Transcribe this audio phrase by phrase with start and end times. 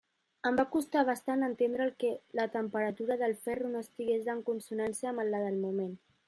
[0.49, 2.09] Em va costar bastant entendre que
[2.39, 5.95] la temperatura del ferro no estigués en consonància amb la del moment.